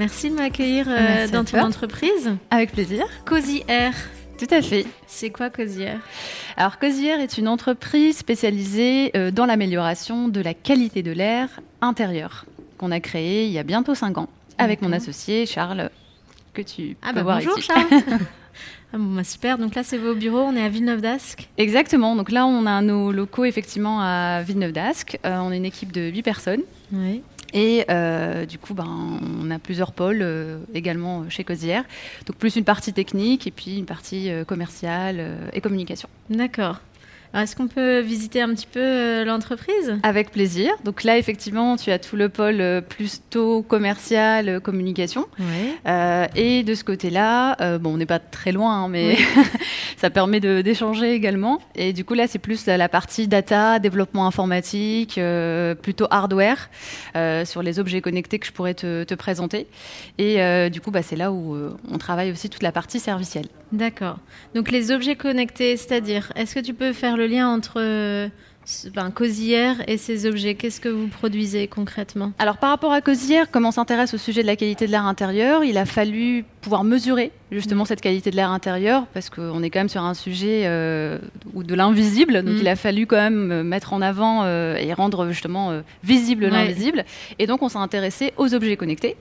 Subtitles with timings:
[0.00, 2.34] Merci de m'accueillir euh, dans ton entreprise.
[2.50, 3.04] Avec plaisir.
[3.26, 3.92] Cozy Air.
[4.38, 4.86] Tout à fait.
[5.06, 6.00] C'est quoi Cozy Air?
[6.56, 11.60] Alors Cozy Air est une entreprise spécialisée euh, dans l'amélioration de la qualité de l'air
[11.82, 12.46] intérieur
[12.78, 15.90] qu'on a créée il y a bientôt 5 ans avec mon associé Charles
[16.54, 17.66] que tu ah peux bah voir bonjour ici.
[17.66, 18.02] Charles.
[18.92, 21.48] Ah bon, bah super, donc là c'est vos bureaux, on est à Villeneuve-d'Ascq.
[21.58, 22.16] Exactement.
[22.16, 25.20] Donc là, on a nos locaux effectivement à Villeneuve-d'Ascq.
[25.24, 26.62] Euh, on est une équipe de 8 personnes.
[26.92, 27.22] Oui.
[27.52, 31.84] Et euh, du coup, ben, on a plusieurs pôles euh, également chez Cosière.
[32.26, 36.08] Donc plus une partie technique et puis une partie euh, commerciale euh, et communication.
[36.28, 36.80] D'accord.
[37.32, 39.98] Est-ce qu'on peut visiter un petit peu euh, l'entreprise?
[40.02, 40.72] Avec plaisir.
[40.84, 45.26] Donc là, effectivement, tu as tout le pôle euh, plutôt commercial, euh, communication.
[45.86, 49.16] Euh, et de ce côté-là, euh, bon, on n'est pas très loin, hein, mais
[49.96, 51.60] ça permet d'échanger également.
[51.76, 56.68] Et du coup, là, c'est plus la partie data, développement informatique, euh, plutôt hardware,
[57.44, 59.68] sur les objets connectés que je pourrais te, te présenter.
[60.18, 61.56] Et du coup, bah, c'est là où
[61.90, 63.46] on travaille aussi toute la partie servicielle.
[63.72, 64.18] D'accord.
[64.54, 68.30] Donc les objets connectés, c'est-à-dire, est-ce que tu peux faire le lien entre
[68.94, 69.12] ben,
[69.86, 70.54] et ces objets?
[70.54, 72.32] Qu'est-ce que vous produisez concrètement?
[72.38, 75.06] Alors par rapport à Cosière, comme on s'intéresse au sujet de la qualité de l'air
[75.06, 79.70] intérieur, il a fallu pouvoir mesurer justement cette qualité de l'air intérieur parce qu'on est
[79.70, 81.18] quand même sur un sujet euh,
[81.54, 82.58] de l'invisible, donc Mm.
[82.60, 86.44] il a fallu quand même euh, mettre en avant euh, et rendre justement euh, visible
[86.44, 86.50] Ouais.
[86.50, 87.04] l'invisible.
[87.38, 89.16] Et donc on s'est intéressé aux objets connectés.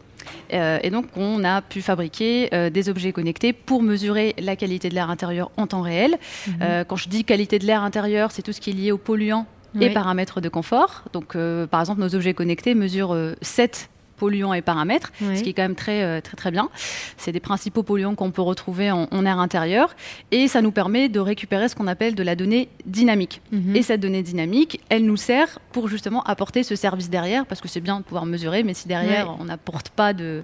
[0.53, 4.89] Euh, et donc on a pu fabriquer euh, des objets connectés pour mesurer la qualité
[4.89, 6.17] de l'air intérieur en temps réel.
[6.61, 8.97] Euh, quand je dis qualité de l'air intérieur, c'est tout ce qui est lié aux
[8.97, 9.45] polluants
[9.75, 9.93] et Oui.
[9.93, 11.03] paramètres de confort.
[11.13, 15.37] Donc, euh, par exemple, nos objets connectés mesurent euh, 7 polluants et paramètres, Oui.
[15.37, 16.69] ce qui est quand même très euh, très très bien.
[17.17, 19.95] C'est des principaux polluants qu'on peut retrouver en, en air intérieur
[20.31, 23.41] et ça nous permet de récupérer ce qu'on appelle de la donnée dynamique.
[23.51, 23.75] Mhm.
[23.75, 27.67] Et cette donnée dynamique, elle nous sert pour justement apporter ce service derrière parce que
[27.67, 30.43] c'est bien de pouvoir mesurer, mais si derrière on n'apporte pas de,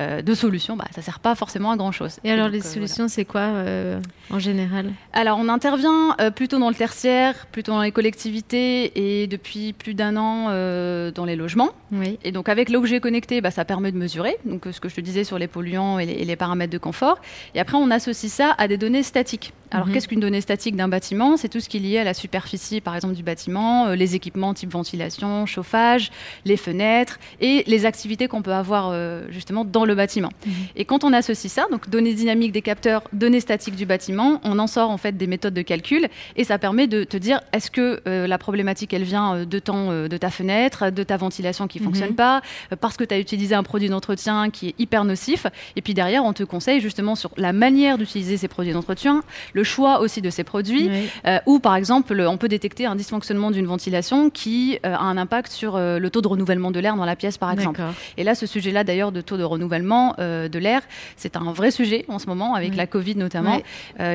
[0.00, 2.18] euh, de solution, bah, ça sert pas forcément à grand chose.
[2.24, 2.74] Et alors donc, les euh, voilà.
[2.88, 4.90] solutions, c'est quoi euh, en général?
[5.12, 10.16] Alors, on intervient plutôt dans le tertiaire, plutôt dans les collectivités et depuis plus d'un
[10.16, 11.70] an euh, dans les logements.
[11.92, 12.18] Oui.
[12.24, 14.94] Et donc, avec l'objet connecté, bah, ça permet de mesurer, donc euh, ce que je
[14.94, 17.18] te disais sur les polluants et les, et les paramètres de confort.
[17.56, 19.52] Et après, on associe ça à des données statiques.
[19.72, 19.92] Alors, Mhm.
[19.94, 21.36] qu'est-ce qu'une donnée statique d'un bâtiment?
[21.36, 24.14] C'est tout ce qui est lié à la superficie, par exemple, du bâtiment, euh, les
[24.16, 26.10] équipements type ventilation, chauffage,
[26.44, 30.30] les fenêtres et les activités qu'on peut avoir euh, justement dans le bâtiment.
[30.46, 30.52] Mhm.
[30.76, 34.58] Et quand on associe ça, donc données dynamiques des capteurs, données statiques du bâtiment, on
[34.60, 37.70] en sort en fait des méthodes de calcul et ça permet de te dire est-ce
[37.72, 41.78] que euh, la problématique elle vient de temps de ta fenêtre, de ta ventilation qui
[41.78, 41.84] Mhm.
[41.84, 42.42] fonctionne pas,
[42.80, 46.22] parce que tu as utilisé un produit d'entretien qui est hyper nocif et puis derrière
[46.24, 49.22] on te conseille justement sur la manière d'utiliser ces produits d'entretien,
[49.54, 51.08] le choix aussi de ces produits Oui.
[51.26, 55.16] euh, ou par exemple, on peut détecter un dysfonctionnement d'une ventilation qui euh, a un
[55.16, 57.80] impact sur euh, le taux de renouvellement de l'air dans la pièce, par exemple.
[58.18, 60.82] Et là, ce sujet-là, d'ailleurs, de taux de renouvellement de l'air,
[61.16, 62.76] c'est un vrai sujet en ce moment, avec Oui.
[62.76, 63.60] la Covid notamment,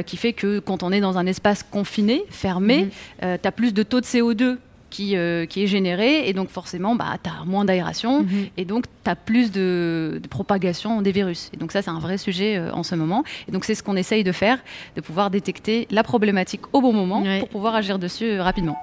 [0.06, 2.90] qui fait que quand on est dans un espace confiné, fermé,
[3.22, 3.38] Mhm.
[3.41, 4.57] tu as plus de taux de CO2
[4.96, 8.24] qui, euh, qui est généré, et donc forcément, bah, tu as moins d'aération.
[8.24, 8.48] Mhm.
[8.56, 11.50] Et donc, tu as plus de, de propagation des virus.
[11.54, 13.24] Et donc, ça, c'est un vrai sujet euh, en ce moment.
[13.48, 14.58] Et donc, c'est ce qu'on essaye de faire,
[14.96, 17.40] de pouvoir détecter la problématique au bon moment Ouais.
[17.40, 18.78] pour pouvoir agir dessus euh, rapidement.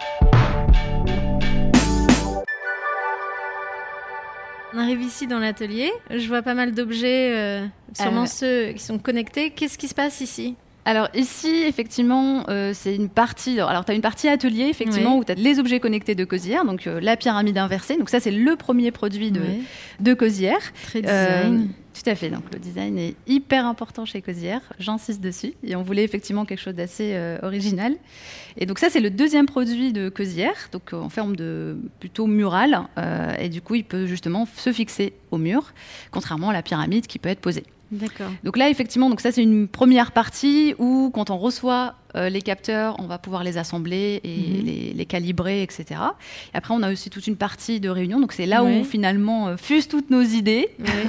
[4.75, 5.91] On arrive ici dans l'atelier.
[6.11, 9.51] Je vois pas mal d'objets, euh, sûrement Euh, ceux qui sont connectés.
[9.51, 10.57] Qu'est-ce qui se passe ici?
[10.85, 13.61] Alors ici, effectivement, euh, c'est une partie.
[13.61, 15.21] Alors, tu as une partie atelier, effectivement, Oui.
[15.21, 17.97] où tu as les objets connectés de Cosière, donc euh, la pyramide inversée.
[17.97, 19.43] Donc, ça, c'est le premier produit de,
[20.01, 20.59] de Cosière.
[20.89, 21.69] Très Euh, design.
[21.95, 22.31] tout à fait.
[22.31, 24.61] Donc, le design est hyper important chez Cosière.
[24.81, 25.53] J'insiste dessus.
[25.63, 27.95] Et on voulait effectivement quelque chose d'assez original.
[28.57, 32.81] Et donc, ça, c'est le deuxième produit de Cosière, donc en forme de plutôt mural.
[33.39, 35.73] Et du coup, il peut justement se fixer au mur,
[36.11, 37.63] contrairement à la pyramide qui peut être posée.
[37.93, 38.31] D'accord.
[38.43, 42.97] Donc là, effectivement, donc ça c'est une première partie où quand on reçoit les capteurs,
[42.99, 44.97] on va pouvoir les assembler et mhm.
[44.97, 46.01] les, calibrer, etc.
[46.55, 48.21] Et après, on a aussi toute une partie de réunion.
[48.21, 50.69] Donc, c'est là où finalement fusent toutes nos idées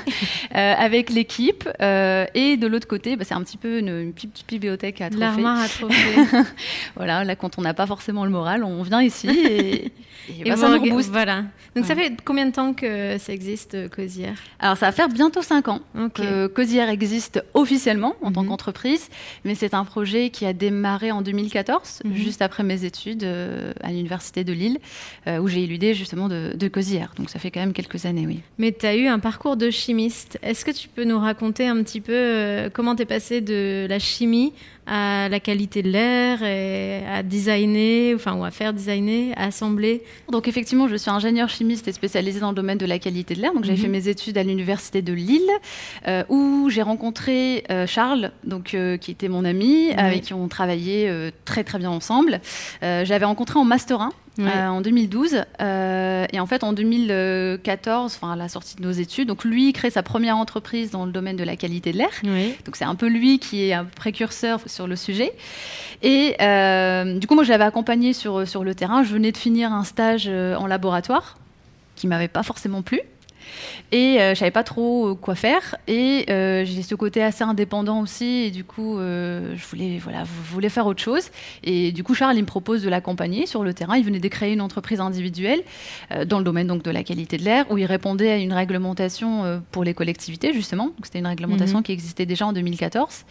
[0.51, 1.67] avec l'équipe.
[1.79, 5.45] et de l'autre côté, bah, c'est un petit peu une, petite bibliothèque à trophées.
[5.45, 6.39] À trophées.
[6.95, 9.85] voilà, là, quand on n'a pas forcément le moral, on vient ici et,
[10.29, 11.11] et, bah, ça nous rebooste.
[11.11, 11.43] Voilà.
[11.75, 14.37] Donc, ça fait combien de temps que ça existe, Cosière?
[14.59, 15.81] Alors, ça va faire bientôt 5 ans
[16.13, 18.49] que Cosière existe officiellement en tant mhm.
[18.49, 19.09] qu'entreprise,
[19.43, 22.15] mais c'est un projet qui a démarré en 2014, mhm.
[22.15, 24.79] juste après mes études euh, à l'Université de Lille,
[25.27, 27.13] euh, où j'ai eu l'idée justement de, de Cosière.
[27.17, 28.39] Donc, ça fait quand même quelques années, oui.
[28.57, 30.39] Mais tu as eu un parcours de chimiste.
[30.41, 33.85] Est-ce que tu peux nous raconter un petit peu euh, comment tu es passé de
[33.89, 34.53] la chimie
[34.85, 40.03] à la qualité de l'air et à designer, enfin, ou à faire designer, à assembler?
[40.31, 43.41] Donc, effectivement, je suis ingénieur chimiste et spécialisée dans le domaine de la qualité de
[43.41, 43.53] l'air.
[43.53, 43.93] Donc, j'ai fait mhm.
[43.93, 45.49] mes études à l'université de Lille,
[46.07, 50.47] euh, où j'ai rencontré euh, Charles, donc, euh, qui était mon ami, avec qui on
[50.47, 50.82] travaillait
[51.45, 52.41] très, très bien ensemble.
[52.81, 55.43] J'avais rencontré en Master 1 euh, en 2012.
[55.61, 59.71] Euh, et en fait, en 2014, enfin à la sortie de nos études, donc lui
[59.73, 62.09] crée sa première entreprise dans le domaine de la qualité de l'air.
[62.65, 65.33] Donc c'est un peu lui qui est un précurseur sur le sujet.
[66.01, 69.03] Et euh, du coup, moi, j'avais accompagné sur, sur le terrain.
[69.03, 71.37] Je venais de finir un stage en laboratoire
[71.95, 73.01] qui m'avait pas forcément plu.
[73.93, 75.75] Et euh, je savais pas trop euh, quoi faire.
[75.87, 78.45] Et euh, j'ai ce côté assez indépendant aussi.
[78.45, 81.29] Et du coup, je voulais, voilà, voulais faire autre chose.
[81.63, 83.95] Et du coup, Charles, il me propose de l'accompagner sur le terrain.
[83.95, 85.61] Il venait de créer une entreprise individuelle
[86.25, 89.61] dans le domaine donc de la qualité de l'air, où il répondait à une réglementation
[89.71, 90.91] pour les collectivités justement.
[91.03, 91.83] C'était une réglementation mhm.
[91.83, 93.25] qui existait déjà en 2014.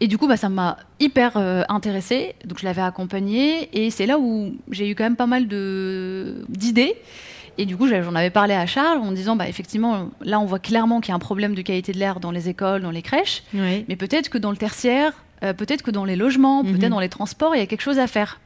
[0.00, 1.36] Et du coup, bah, ça m'a hyper
[1.68, 2.34] intéressée.
[2.44, 3.68] Donc je l'avais accompagné.
[3.72, 6.96] Et c'est là où j'ai eu quand même pas mal de d'idées.
[7.58, 10.58] Et du coup, j'en avais parlé à Charles en disant, bah, effectivement, là, on voit
[10.58, 13.02] clairement qu'il y a un problème de qualité de l'air dans les écoles, dans les
[13.02, 13.42] crèches.
[13.52, 15.12] Mais peut-être que dans le tertiaire,
[15.44, 16.76] euh, peut-être que dans les logements, mhm.
[16.76, 18.40] peut-être dans les transports, il y a quelque chose à faire.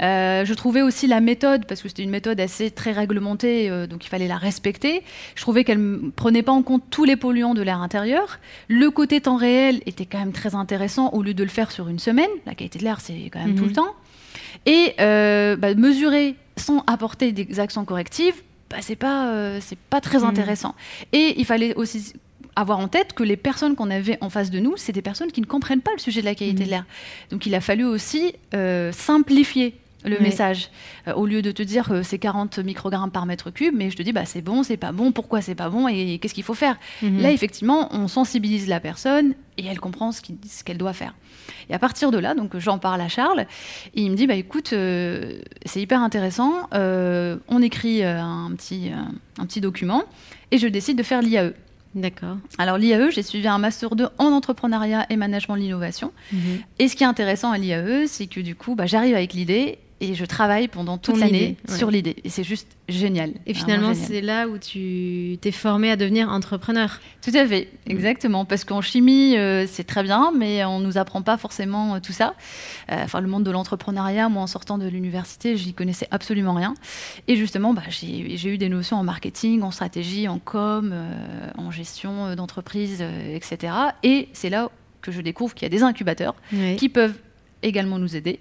[0.00, 3.88] Euh, je trouvais aussi la méthode, parce que c'était une méthode assez très réglementée, euh,
[3.88, 5.02] donc il fallait la respecter.
[5.34, 8.38] Je trouvais qu'elle ne prenait pas en compte tous les polluants de l'air intérieur.
[8.68, 11.88] Le côté temps réel était quand même très intéressant au lieu de le faire sur
[11.88, 12.30] une semaine.
[12.46, 13.76] La qualité de l'air, c'est quand même tout le mhm.
[13.76, 13.94] temps.
[14.66, 18.34] Et bah, mesurer sans apporter des actions correctives,
[18.72, 20.24] bah, c'est pas, euh, c'est pas très mmh.
[20.24, 20.74] intéressant.
[21.12, 22.14] Et il fallait aussi
[22.56, 25.30] avoir en tête que les personnes qu'on avait en face de nous, c'est des personnes
[25.30, 26.66] qui ne comprennent pas le sujet de la qualité mmh.
[26.66, 26.84] de l'air.
[27.30, 30.70] Donc il a fallu aussi euh, simplifier le message.
[31.08, 33.96] Euh, au lieu de te dire que c'est 40 microgrammes par mètre cube, mais je
[33.96, 36.44] te dis bah, c'est bon, c'est pas bon, pourquoi c'est pas bon et qu'est-ce qu'il
[36.44, 36.78] faut faire?
[37.02, 37.20] Mhm.
[37.20, 40.22] Là, effectivement, on sensibilise la personne et elle comprend ce
[40.64, 41.14] qu'elle doit faire.
[41.68, 43.46] Et à partir de là, donc j'en parle à Charles
[43.94, 48.90] et il me dit bah écoute, euh, c'est hyper intéressant, euh, on écrit un, petit,
[49.38, 50.04] un petit document
[50.50, 51.52] et je décide de faire l'IAE.
[51.94, 52.38] D'accord.
[52.56, 56.12] Alors l'IAE, j'ai suivi un master 2 en entrepreneuriat et management de l'innovation.
[56.32, 56.40] Mhm.
[56.78, 59.78] Et ce qui est intéressant à l'IAE, c'est que du coup, bah, j'arrive avec l'idée
[60.02, 62.16] et je travaille pendant toute l'année sur l'idée.
[62.24, 63.34] Et c'est juste génial.
[63.46, 67.00] Et finalement, c'est là où tu t'es formé à devenir entrepreneur.
[67.22, 68.44] Tout à fait, exactement.
[68.44, 72.12] Parce qu'en chimie, euh, c'est très bien, mais on nous apprend pas forcément euh, tout
[72.12, 72.34] ça.
[72.90, 76.74] Euh, enfin, le monde de l'entrepreneuriat, moi, en sortant de l'université, j'y connaissais absolument rien.
[77.28, 80.92] Et justement, bah, j'ai eu des notions en marketing, en stratégie, en com,
[81.56, 83.72] en gestion d'entreprise, etc.
[84.02, 84.68] Et c'est là
[85.00, 86.34] que je découvre qu'il y a des incubateurs
[86.76, 87.14] qui peuvent
[87.62, 88.40] également nous aider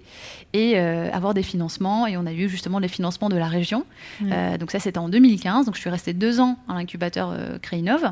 [0.54, 2.08] et euh, avoir des financements.
[2.08, 3.86] Et on a eu justement les financements de la région.
[4.24, 5.66] Euh, donc ça, c'était en 2015.
[5.66, 8.12] Donc je suis restée deux ans à l'incubateur euh, Créinov.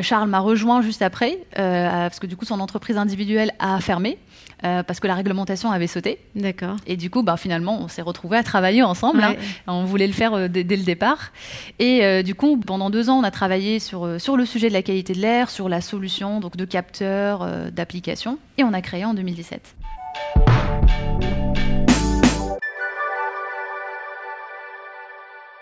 [0.00, 4.16] Charles m'a rejoint juste après, parce que du coup, son entreprise individuelle a fermé.
[4.62, 6.20] parce que la réglementation avait sauté.
[6.36, 6.76] D'accord.
[6.86, 9.24] Et du coup, bah, finalement, on s'est retrouvés à travailler ensemble.
[9.24, 9.34] Hein.
[9.66, 11.32] On voulait le faire dès, le départ.
[11.80, 14.82] Et du coup, pendant deux ans, on a travaillé sur, sur le sujet de la
[14.82, 18.38] qualité de l'air, sur la solution donc de capteurs, d'applications.
[18.58, 19.81] Et on a créé en 2017.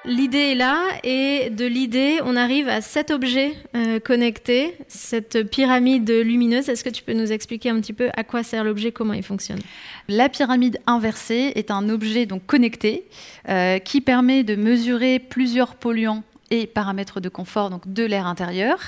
[0.07, 6.11] L'idée est là et de l'idée, on arrive à cet objet euh, connecté, cette pyramide
[6.11, 6.69] lumineuse.
[6.69, 9.23] Est-ce que tu peux nous expliquer un petit peu à quoi sert l'objet, comment il
[9.23, 9.61] fonctionne?
[10.09, 13.05] La pyramide inversée est un objet donc connecté
[13.49, 18.79] euh, qui permet de mesurer plusieurs polluants et paramètres de confort donc de l'air intérieur.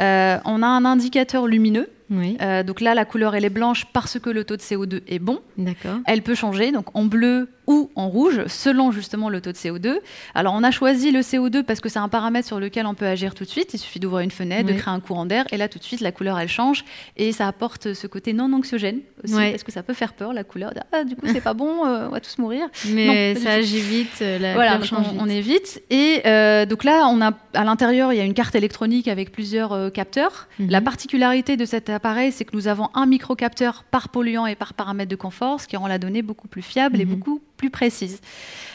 [0.00, 4.30] Euh, on a un indicateur lumineux donc là, la couleur, elle est blanche parce que
[4.30, 5.40] le taux de CO2 est bon.
[5.56, 5.98] D'accord.
[6.06, 9.98] Elle peut changer, donc en bleu, ou en rouge, selon justement le taux de CO2.
[10.34, 13.06] Alors on a choisi le CO2 parce que c'est un paramètre sur lequel on peut
[13.06, 13.72] agir tout de suite.
[13.74, 16.00] Il suffit d'ouvrir une fenêtre, de créer un courant d'air, et là tout de suite
[16.00, 16.84] la couleur elle change
[17.16, 20.44] et ça apporte ce côté non anxiogène aussi parce que ça peut faire peur la
[20.44, 20.72] couleur.
[20.92, 22.66] Ah, du coup c'est pas bon, euh, on va tous mourir.
[22.88, 24.80] Mais ça agit vite, euh, la voilà,
[25.18, 25.82] on, est vite.
[25.90, 29.32] Et euh, donc là on a à l'intérieur il y a une carte électronique avec
[29.32, 30.48] plusieurs capteurs.
[30.58, 30.70] Mhm.
[30.70, 34.74] La particularité de cette appareil, c'est que nous avons un microcapteur par polluant et par
[34.74, 37.14] paramètre de confort, ce qui rend la donnée beaucoup plus fiable et Mhm.
[37.14, 38.20] beaucoup plus précise.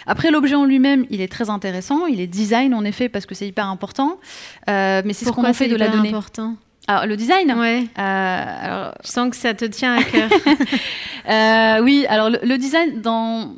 [0.08, 2.08] Après, l'objet en lui-même, il est très intéressant.
[2.08, 4.18] Il est design, en effet, parce que c'est hyper important.
[4.70, 6.10] Euh, mais c'est ce qu'on fait de la donnée.
[6.10, 6.56] important?
[6.88, 7.52] Alors, le design?
[7.54, 7.86] Ouais.
[8.00, 10.30] euh, alors, Je sens que ça te tient à cœur.
[11.30, 13.54] euh, oui, alors le, le design, dans,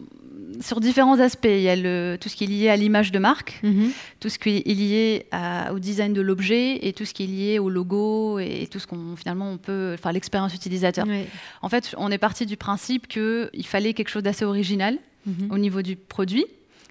[0.62, 3.20] sur différents aspects, il y a le, tout ce qui est lié à l'image de
[3.20, 3.92] marque, Mhm.
[4.20, 7.28] tout ce qui est lié à- au design de l'objet et tout ce qui est
[7.28, 11.06] lié au logo et tout ce qu'on finalement on peut, enfin l'expérience utilisateur.
[11.62, 15.52] En fait, on est parti du principe qu'il fallait quelque chose d'assez original Mhm.
[15.52, 16.46] au niveau du produit,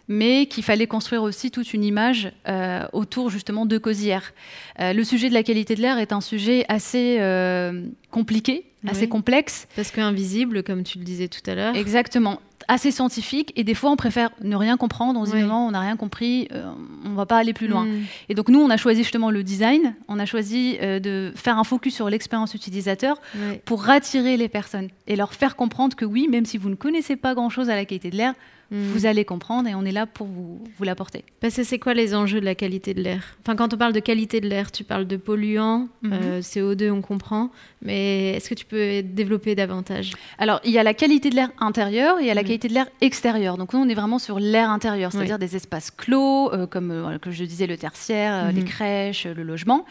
[0.08, 4.32] mais qu'il fallait construire aussi toute une image euh, autour justement de Cosière.
[4.80, 9.08] Euh, le sujet de la qualité de l'air est un sujet assez euh, compliqué, assez
[9.08, 11.76] complexe, Parce que invisible, comme tu le disais tout à l'heure.
[11.76, 15.48] exactement, assez scientifique, et des fois on préfère ne rien comprendre, on se dit Oui.
[15.48, 16.70] non, on n'a rien compris, euh,
[17.04, 17.84] on va pas aller plus loin.
[17.86, 18.02] Mm.
[18.28, 21.58] Et donc nous, on a choisi justement le design, on a choisi euh, de faire
[21.58, 23.20] un focus sur l'expérience utilisateur
[23.64, 27.16] pour attirer les personnes et leur faire comprendre que oui, même si vous ne connaissez
[27.16, 28.34] pas grand-chose à la qualité de l'air,
[28.72, 28.92] Mm.
[28.92, 31.24] vous allez comprendre et on est là pour vous, vous l'apporter.
[31.40, 33.36] Parce que c'est quoi les enjeux de la qualité de l'air?
[33.42, 36.12] Enfin, quand on parle de qualité de l'air, tu parles de polluants, Mhm.
[36.12, 37.50] euh, CO2, on comprend.
[37.82, 40.12] Mais est-ce que tu peux développer davantage?
[40.38, 42.44] Alors, il y a la qualité de l'air intérieur et il y a la.
[42.50, 43.56] Qualité de l'air extérieur.
[43.56, 47.18] Donc, nous, on est vraiment sur l'air intérieur, c'est-à-dire des espaces clos, euh, comme euh,
[47.18, 48.56] que je disais, le tertiaire, euh, Mhm.
[48.56, 49.84] les crèches, euh, le logement.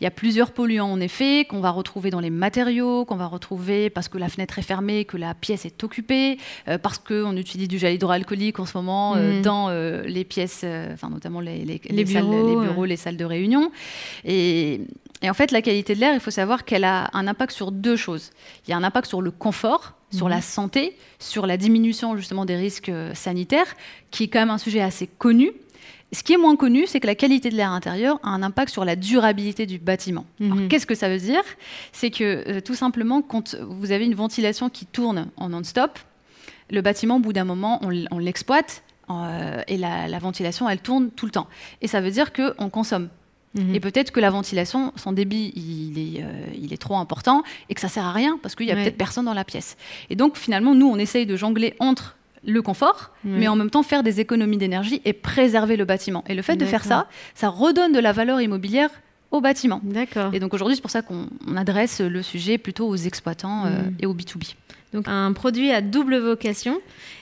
[0.00, 3.26] Il y a plusieurs polluants, en effet, qu'on va retrouver dans les matériaux, qu'on va
[3.26, 7.36] retrouver parce que la fenêtre est fermée, que la pièce est occupée, euh, parce qu'on
[7.36, 9.42] utilise du gel hydroalcoolique en ce moment euh, Mhm.
[9.42, 12.84] dans euh, les pièces, euh, enfin, notamment les, les- Les les salles- bureaux, les bureaux,
[12.84, 13.70] les salles de réunion.
[14.24, 14.80] Et,
[15.22, 17.72] et en fait, la qualité de l'air, il faut savoir qu'elle a un impact sur
[17.72, 18.30] deux choses.
[18.66, 20.32] Il y a un impact sur le confort, sur Mhm.
[20.32, 23.74] la santé, sur la diminution justement des risques euh, sanitaires,
[24.10, 25.50] qui est quand même un sujet assez connu.
[26.12, 28.70] Ce qui est moins connu, c'est que la qualité de l'air intérieur a un impact
[28.70, 30.26] sur la durabilité du bâtiment.
[30.40, 30.68] Alors, Mhm.
[30.68, 31.42] Qu'est-ce que ça veut dire?
[31.92, 35.98] C'est que euh, tout simplement, quand vous avez une ventilation qui tourne en non-stop,
[36.70, 41.10] le bâtiment, au bout d'un moment, on l'exploite euh, et la, la ventilation, elle tourne
[41.10, 41.46] tout le temps.
[41.82, 43.08] Et ça veut dire qu'on consomme.
[43.54, 43.74] Mhm.
[43.74, 46.30] Et peut-être que la ventilation, son débit, il est, euh,
[46.60, 48.82] il est trop important et que ça sert à rien parce qu'il y a Ouais.
[48.82, 49.76] peut-être personne dans la pièce.
[50.10, 53.82] Et donc finalement, nous, on essaye de jongler entre le confort, mais en même temps
[53.82, 56.24] faire des économies d'énergie et préserver le bâtiment.
[56.28, 58.90] Et le fait de faire ça, ça redonne de la valeur immobilière
[59.30, 59.80] au bâtiment.
[59.82, 60.34] D'accord.
[60.34, 63.70] Et donc aujourd'hui, c'est pour ça qu'on on adresse le sujet plutôt aux exploitants euh,
[63.70, 63.94] Mm.
[64.00, 64.54] et au B2B.
[64.92, 66.78] Donc un produit à double vocation.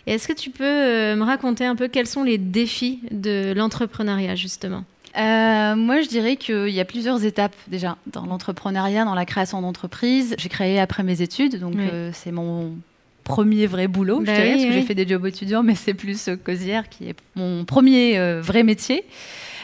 [0.08, 4.34] Est-ce que tu peux euh, me raconter un peu quels sont les défis de l'entrepreneuriat
[4.34, 4.84] justement?
[5.16, 9.61] Euh, moi, je dirais qu'il y a plusieurs étapes déjà dans l'entrepreneuriat, dans la création
[9.61, 10.35] d'entreprise.
[10.38, 11.88] J'ai créé après mes études, donc Oui.
[11.92, 12.73] euh, c'est mon
[13.25, 14.75] premier vrai boulot, Bah je dirais, oui, parce que oui.
[14.75, 18.41] j'ai fait des jobs étudiants, mais c'est plus euh, Cosière qui est mon premier euh,
[18.43, 19.05] vrai métier.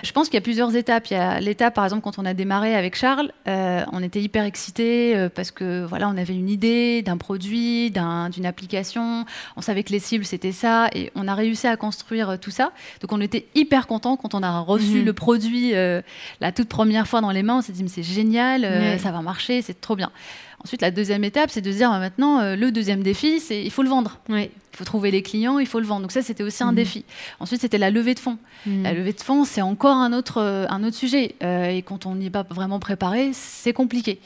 [0.05, 1.09] Je pense qu'il y a plusieurs étapes.
[1.11, 4.21] Il y a l'étape, par exemple, quand on a démarré avec Charles, euh, on était
[4.21, 9.25] hyper excités euh, parce que voilà, on avait une idée d'un produit, d'un- d'une application.
[9.57, 12.71] On savait que les cibles c'était ça, et on a réussi à construire tout ça.
[13.01, 15.05] Donc on était hyper contents quand on a reçu Mhm.
[15.05, 17.59] le produit la toute première fois dans les mains.
[17.59, 20.13] On s'est dit mais c'est génial, ça va marcher, c'est trop bien.
[20.65, 23.63] Ensuite, la deuxième étape, c'est de se dire bah, maintenant euh, le deuxième défi, c'est
[23.63, 24.19] il faut le vendre.
[24.29, 24.51] Oui.
[24.75, 26.03] Il faut trouver les clients, il faut le vendre.
[26.03, 26.75] Donc ça, c'était aussi un Mhm.
[26.77, 27.05] défi.
[27.41, 28.39] Ensuite, c'était la levée de fonds.
[28.67, 28.83] Mhm.
[28.85, 31.35] La levée de fonds, c'est encore un autre, euh, un autre sujet.
[31.43, 34.21] Euh, et quand on n'y est pas vraiment préparé, c'est compliqué.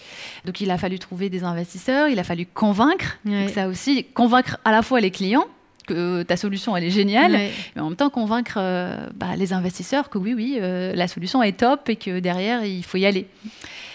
[0.45, 3.19] Donc il a fallu trouver des investisseurs, il a fallu convaincre.
[3.25, 5.45] Donc ça aussi, convaincre à la fois les clients
[5.87, 7.33] que ta solution, elle est géniale,
[7.75, 11.43] mais en même temps convaincre euh, bah, les investisseurs que oui, oui, euh, la solution
[11.43, 13.27] est top et que derrière, il faut y aller.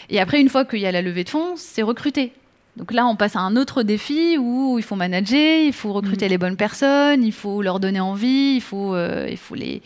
[0.10, 2.32] Et après, une fois qu'il y a la levée de fonds, c'est recruter.
[2.78, 6.26] Donc là, on passe à un autre défi où il faut manager, il faut recruter
[6.26, 6.30] Mhm.
[6.32, 9.82] les bonnes personnes, il faut leur donner envie, il faut, euh, il faut les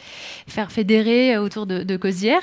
[0.45, 2.41] faire fédérer autour de, de Cosière.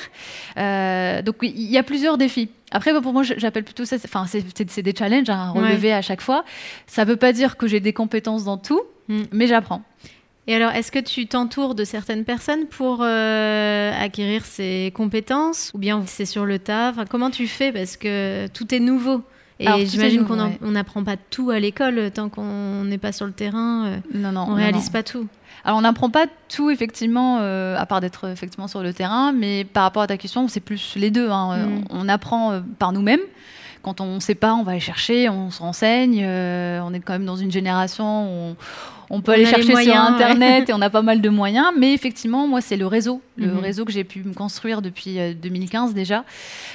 [0.56, 2.48] Euh, donc il y a plusieurs défis.
[2.70, 6.22] Après, pour moi, j'appelle plutôt ça, enfin, c'est des challenges hein, à relever à chaque
[6.22, 6.44] fois.
[6.86, 9.22] Ça ne veut pas dire que j'ai des compétences dans tout, Mm.
[9.32, 9.82] mais j'apprends.
[10.50, 15.78] Et alors, est-ce que tu t'entoures de certaines personnes pour euh, acquérir ces compétences Ou
[15.78, 16.88] bien c'est sur le tas?
[16.88, 17.70] Enfin, Comment tu fais?
[17.70, 19.22] Parce que tout est nouveau.
[19.60, 20.58] Et j'imagine qu'on ouais.
[20.62, 23.86] n'apprend pas tout à l'école tant qu'on n'est pas sur le terrain.
[23.88, 24.92] euh, Non, non, on non, réalise non.
[24.92, 25.26] pas tout.
[25.64, 29.64] Alors, on n'apprend pas tout, effectivement, euh, à part d'être effectivement sur le terrain, mais
[29.64, 31.28] par rapport à ta question, c'est plus les deux.
[31.28, 31.66] hein.
[31.66, 31.84] Mm.
[31.90, 33.20] On apprend euh, par nous-mêmes.
[33.82, 36.22] Quand on ne sait pas, on va aller chercher, on se renseigne.
[36.24, 38.56] euh, on est quand même dans une génération où on,
[39.10, 41.68] on peut aller chercher sur Internet et on a pas mal de moyens.
[41.78, 43.58] Mais effectivement, moi, c'est le réseau, le mhm.
[43.58, 46.24] réseau que j'ai pu me construire depuis 2015 déjà,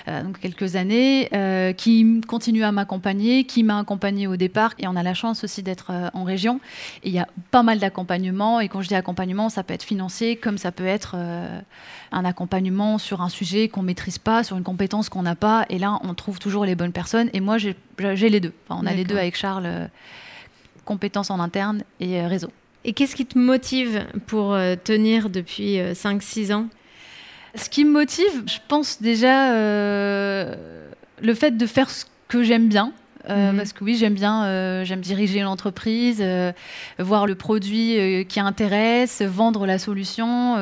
[0.07, 1.29] donc quelques années,
[1.77, 4.73] qui continue à m'accompagner, qui m'a accompagné au départ.
[4.79, 6.59] Et on a la chance aussi d'être en région.
[7.03, 8.59] Et il y a pas mal d'accompagnement.
[8.59, 11.15] Et quand je dis accompagnement, ça peut être financier, comme ça peut être
[12.13, 15.65] un accompagnement sur un sujet qu'on maîtrise pas, sur une compétence qu'on n'a pas.
[15.69, 17.29] Et là, on trouve toujours les bonnes personnes.
[17.33, 18.53] Et moi, j'ai les deux.
[18.69, 19.87] on a les deux avec Charles, euh,
[20.85, 22.51] compétences en interne et euh, réseau.
[22.85, 26.67] Et qu'est-ce qui te motive pour euh, tenir depuis 5-6 ans?
[27.55, 29.51] Ce qui me motive, je pense déjà
[31.21, 32.91] le fait de faire ce que j'aime bien.
[33.29, 33.57] Euh, mhm.
[33.57, 36.51] Parce que oui, j'aime bien, euh, j'aime diriger une entreprise, euh,
[36.99, 40.57] voir le produit qui intéresse, vendre la solution,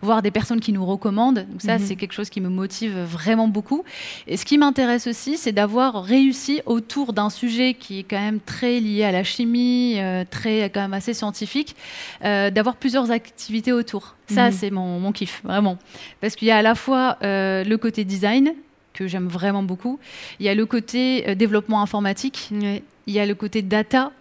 [0.00, 1.46] voir des personnes qui nous recommandent.
[1.48, 1.84] Donc ça, mhm.
[1.84, 3.84] c'est quelque chose qui me motive vraiment beaucoup.
[4.26, 8.40] Et ce qui m'intéresse aussi, c'est d'avoir réussi autour d'un sujet qui est quand même
[8.40, 9.98] très lié à la chimie,
[10.30, 11.76] très quand même assez scientifique,
[12.22, 14.16] d'avoir plusieurs activités autour.
[14.28, 14.52] Ça, mhm.
[14.52, 15.78] c'est mon, mon, kiff, vraiment.
[16.20, 18.52] Parce qu'il y a à la fois le côté design,
[18.92, 19.98] que j'aime vraiment beaucoup.
[20.40, 24.12] Il y a le côté euh, développement informatique, il y a le côté data,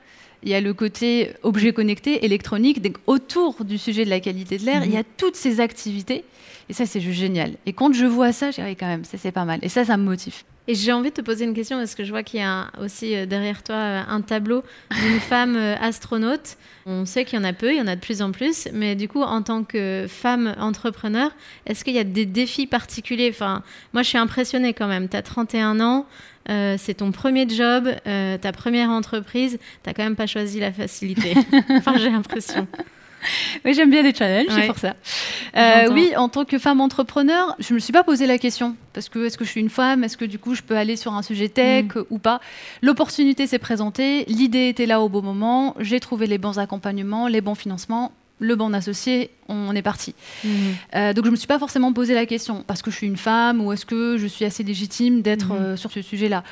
[0.43, 2.81] il y a le côté objet connecté, électronique.
[2.81, 5.05] Donc, autour du sujet de la qualité de l'air, il y a mhm.
[5.17, 6.23] toutes ces activités.
[6.69, 7.53] Et ça, c'est juste génial.
[7.65, 9.59] Et quand je vois ça, j'ai quand même, ça c'est pas mal.
[9.61, 10.43] Et ça, ça me motive.
[10.67, 12.67] Et j'ai envie de te poser une question parce que je vois qu'il y a
[12.79, 16.57] aussi euh, derrière toi euh, un tableau d'une femme euh, astronaute.
[16.85, 18.67] On sait qu'il y en a peu, il y en a de plus en plus,
[18.71, 21.31] mais du coup, en tant que femme entrepreneur,
[21.65, 23.29] est-ce qu'il y a des défis particuliers?
[23.31, 23.63] Enfin,
[23.93, 25.09] moi, je suis impressionnée quand même.
[25.09, 26.05] Tu as 31 ans,
[26.47, 31.35] c'est ton premier job, ta première entreprise, tu n'as quand même pas choisi la facilité.
[31.69, 32.67] enfin, j'ai l'impression.
[33.63, 34.95] oui, j'aime bien les challenges, c'est pour ça.
[35.57, 38.75] Euh, oui, en tant que femme entrepreneur, je ne me suis pas posé la question.
[38.93, 40.03] Parce que est-ce que je suis une femme?
[40.03, 42.03] Est-ce que du coup je peux aller sur un sujet tech mm.
[42.09, 42.41] ou pas?
[42.81, 47.41] L'opportunité s'est présentée, l'idée était là au bon moment, j'ai trouvé les bons accompagnements, les
[47.41, 50.15] bons financements, le bon associé, on est parti.
[50.43, 50.49] Mm.
[50.95, 53.07] Euh, donc je ne me suis pas forcément posé la question, parce que je suis
[53.07, 55.57] une femme ou est-ce que je suis assez légitime d'être mm.
[55.61, 56.43] euh, sur ce sujet-là?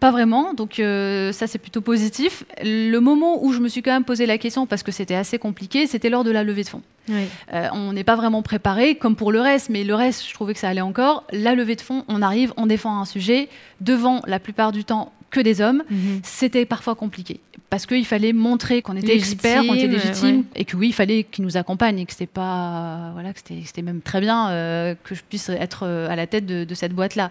[0.00, 2.44] Pas vraiment, donc euh, ça c'est plutôt positif.
[2.62, 5.38] Le moment où je me suis quand même posé la question, parce que c'était assez
[5.38, 6.82] compliqué, c'était lors de la levée de fonds.
[7.10, 10.54] Euh, on n'est pas vraiment préparé, comme pour le reste, mais le reste, je trouvais
[10.54, 11.24] que ça allait encore.
[11.32, 13.48] La levée de fonds, on arrive, on défend un sujet,
[13.80, 15.82] devant la plupart du temps que des hommes.
[15.90, 16.20] Mhm.
[16.22, 20.76] C'était parfois compliqué, parce qu'il fallait montrer qu'on était experts, qu'on était légitime, et que
[20.76, 24.20] oui, il fallait qu'ils nous accompagnent, et que c'était pas, voilà, que c'était même très
[24.20, 27.30] bien euh, que je puisse être à la tête de, de cette boîte-là.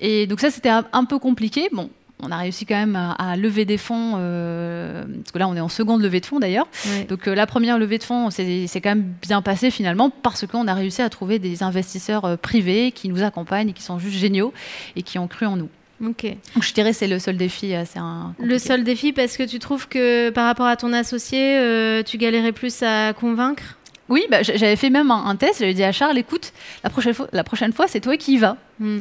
[0.00, 1.68] Et donc ça, c'était un peu compliqué.
[1.72, 1.90] Bon,
[2.22, 5.60] on a réussi quand même à, lever des fonds, euh, parce que là on est
[5.60, 6.66] en seconde levée de fonds d'ailleurs.
[7.08, 10.66] Donc euh, la première levée de fonds, c'est quand même bien passé finalement, parce qu'on
[10.66, 14.16] a réussi à trouver des investisseurs euh, privés qui nous accompagnent et qui sont juste
[14.16, 14.52] géniaux
[14.96, 15.68] et qui ont cru en nous.
[16.04, 16.24] Ok.
[16.54, 17.74] Donc je dirais c'est le seul défi.
[17.84, 22.02] C'est un le seul défi parce que tu trouves que par rapport à ton associé,
[22.06, 23.76] tu galérais plus à convaincre?
[24.08, 25.58] Oui, bah, j'avais fait même un, test.
[25.60, 28.38] J'avais dit à Charles, écoute, la prochaine fois, la prochaine fois c'est toi qui y
[28.38, 28.56] vas.
[28.80, 29.00] Hmm.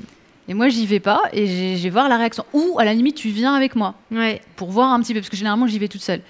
[0.50, 2.46] Et moi, j'y vais pas et je vais voir la réaction.
[2.54, 4.42] Ou à la limite, tu viens avec moi ouais.
[4.56, 6.22] pour voir un petit peu, parce que généralement, j'y vais toute seule.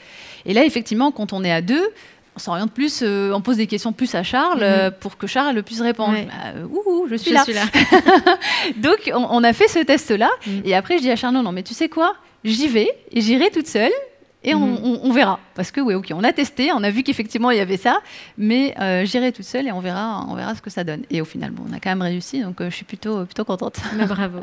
[0.46, 1.88] Et là, effectivement, quand on est à deux,
[2.38, 4.64] on s'oriente plus, euh, on pose des questions plus à Charles mhm.
[4.64, 6.14] euh, pour que Charles puisse répondre.
[6.14, 7.44] Bah, ouh, je suis là.
[8.78, 10.30] Donc, on, a fait ce test-là.
[10.46, 10.62] Mhm.
[10.64, 13.22] Et après, je dis à Charles, non, non, mais tu sais quoi J'y vais et
[13.22, 13.92] j'irai toute seule
[14.44, 15.00] et mhm.
[15.04, 15.40] on, verra.
[15.56, 18.00] Parce que oui, ok, on a testé, on a vu qu'effectivement il y avait ça,
[18.38, 21.02] mais euh, j'irai toute seule et on verra, on verra ce que ça donne.
[21.10, 23.44] Et au final, bon, on a quand même réussi, donc euh, je suis plutôt, plutôt
[23.44, 23.80] contente.
[23.98, 24.40] Bah, bravo.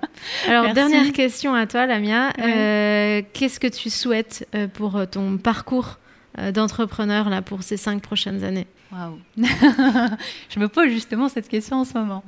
[0.48, 2.32] Alors dernière question à toi, Lamia.
[2.40, 5.98] Euh, qu'est-ce que tu souhaites pour ton parcours
[6.52, 9.18] d'entrepreneur là pour ces cinq prochaines années Waouh
[10.48, 12.22] Je me pose justement cette question en ce moment.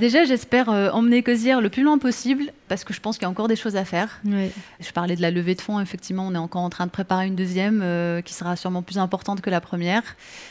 [0.00, 3.26] Déjà, j'espère euh, emmener Cosière le plus loin possible parce que je pense qu'il y
[3.26, 4.22] a encore des choses à faire.
[4.24, 7.26] Je parlais de la levée de fonds, effectivement, on est encore en train de préparer
[7.26, 10.02] une deuxième euh, qui sera sûrement plus importante que la première.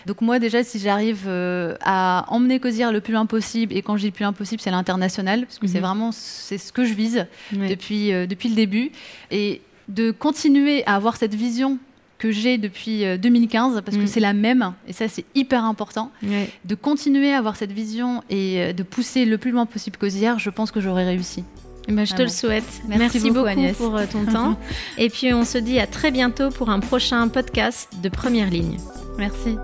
[0.06, 3.98] Donc moi, déjà, si j'arrive euh, à emmener Cosière le plus loin possible, et quand
[3.98, 5.86] je dis le plus loin possible, c'est l'international, parce que c'est mhm.
[5.86, 8.92] vraiment c'est ce que je vise depuis, depuis le début,
[9.32, 11.80] et de continuer à avoir cette vision
[12.20, 14.08] que j'ai depuis 2015, euh, parce que mm.
[14.08, 18.62] c'est la même, et ça c'est hyper important, de continuer à avoir cette vision et
[18.62, 21.44] euh, de pousser le plus loin possible qu'Osière, je pense que j'aurais réussi.
[21.88, 22.82] Eh ben, je te le souhaite.
[22.88, 24.60] Merci, beaucoup, pour euh, ton temps.
[25.00, 28.78] Et puis on se dit à très bientôt pour un prochain podcast de Première Ligne.
[29.18, 29.58] Merci.